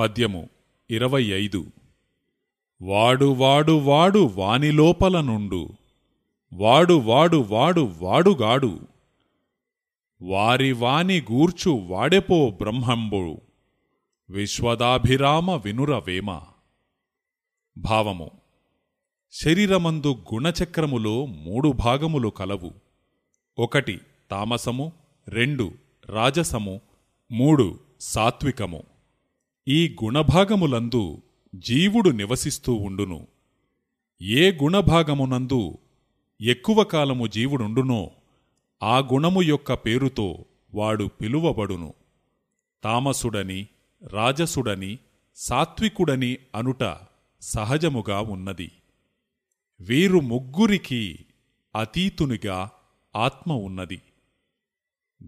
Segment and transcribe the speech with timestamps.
[0.00, 0.48] పద్యము
[0.90, 1.66] ఇరవై ఐదు.
[2.82, 5.68] వాడు వాడు వాడు వానిలోపల నుండు.
[6.52, 8.80] వాడు వాడు వాడు వాడుగాడు
[10.22, 13.40] వారి వాని గూర్చు వాడెపో బ్రహ్మంబు.
[14.30, 16.40] విశ్వదాభిరామ వినురవేమ
[17.78, 18.30] భావము
[19.32, 22.72] శరీరమందు గుణచక్రములో మూడు భాగములు కలవు.
[23.58, 24.92] ఒకటి తామసము
[25.28, 25.72] రెండు
[26.06, 26.80] రాజసము
[27.32, 28.82] మూడు సాత్వికము.
[29.68, 31.22] ఈ గుణభాగములందు
[31.54, 33.26] జీవుడు నివసిస్తూ ఉండును.
[34.22, 35.78] ఏ గుణభాగమునందు
[36.40, 38.10] ఎక్కువ కాలము జీవుడుండునో
[38.82, 41.94] ఆ గుణము యొక్క పేరుతో వాడు పిలువబడును.
[42.84, 43.66] తామసుడని
[44.06, 44.98] రాజసుడని
[45.34, 46.96] సాత్వికుడని అనుట
[47.40, 48.70] సహజముగా ఉన్నది.
[49.80, 51.18] వీరు ముగ్గురికి
[51.76, 52.70] అతీతునిగా
[53.16, 54.02] ఆత్మ ఉన్నది.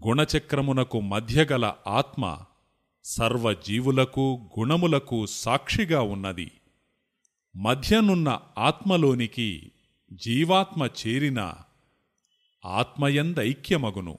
[0.07, 2.37] గుణచక్రమునకు మధ్యగల ఆత్మ
[3.03, 6.51] సర్వజీవులకు గుణములకు సాక్షిగా ఉన్నది.
[7.55, 9.71] మధ్యనున్న ఆత్మలోనికి
[10.13, 11.53] జీవాత్మ చేరిన
[12.65, 14.17] ఆత్మయందైక్యమగును.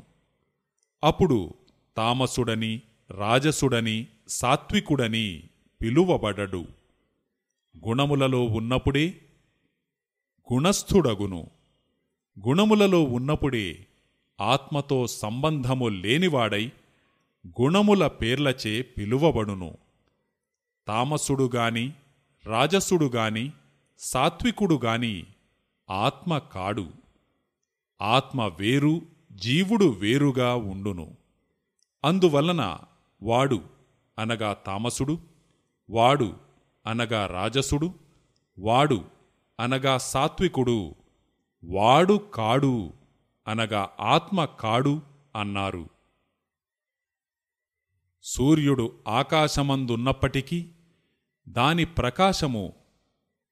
[1.05, 1.55] అప్పుడు
[1.97, 5.43] తామసుడని రాజసుడని సాత్వికుడని
[5.83, 6.67] పిలువబడడు.
[7.87, 9.15] గుణములలో ఉన్నప్పుడే
[10.53, 11.51] గుణస్థుడగును.
[12.47, 13.87] గుణములలో ఉన్నప్పుడే
[14.41, 16.73] ఆత్మతో సంబంధము లేనివాడై
[17.47, 19.79] గుణముల పేర్లచే పిలువబడును.
[20.89, 21.93] తామసుడుగాని
[22.47, 23.53] రాజసుడుగాని
[23.99, 25.27] సాత్వికుడుగాని
[25.91, 26.91] ఆత్మ కాడు.
[28.03, 31.17] ఆత్మ వేరు జీవుడు వేరుగా ఉండును.
[32.05, 32.79] అందువలన
[33.23, 33.65] వాడు
[34.19, 35.19] అనగా తామసుడు
[35.91, 36.37] వాడు
[36.87, 37.95] అనగా రాజసుడు
[38.59, 39.05] వాడు
[39.61, 40.95] అనగా సాత్వికుడు
[41.65, 42.93] వాడు కాడు
[43.49, 45.03] అనగా ఆత్మ కాడు
[45.37, 45.94] అన్నారు.
[48.27, 50.67] సూర్యుడు ఆకాశమందున్నప్పటికీ
[51.49, 52.73] దాని ప్రకాశము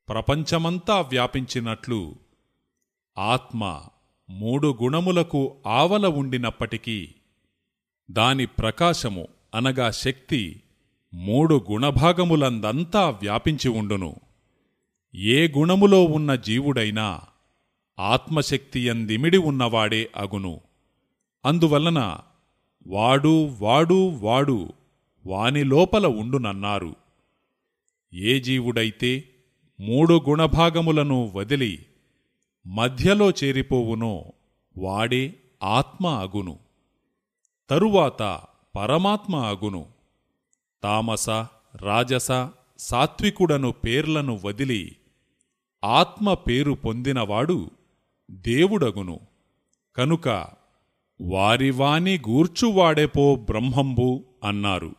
[0.09, 2.15] ప్రపంచమంతా వ్యాపించినట్లు
[3.19, 3.81] ఆత్మ
[4.31, 7.15] మూడు గుణములకు ఆవల ఉండినప్పటికీ
[8.11, 10.63] దాని ప్రకాశము అనగా శక్తి
[11.15, 14.17] మూడు గుణభాగములందంతా వ్యాపించి ఉండును.
[15.15, 17.21] ఏ గుణములో ఉన్న జీవుడైనా
[17.99, 20.61] ఆత్మశక్తియందిమిడి ఉన్నవాడే అగును.
[21.45, 22.19] అందువలన
[22.87, 24.73] వాడు వాడు వాడు
[25.27, 26.95] వాని లోపల ఉండునన్నారు.
[28.15, 29.25] ఏ జీవుడైతే
[29.81, 31.87] మూడు గుణభాగములను వదిలి
[32.67, 34.33] మధ్యలో చేరిపోవునో
[34.79, 36.59] వాడే ఆత్మ అగును.
[37.71, 38.41] తరువాత
[38.77, 39.87] పరమాత్మ అగును.
[40.83, 41.31] తామస
[41.77, 44.97] రాజస సాత్వికుడను పేర్లను వదిలి
[45.85, 47.71] ఆత్మ పేరు పొందినవాడు
[48.31, 49.21] దేవుడగును.
[49.97, 50.49] కనుక
[51.25, 54.91] వారి వారివాని గూర్చువాడెపో బ్రహ్మంబు అన్నారు.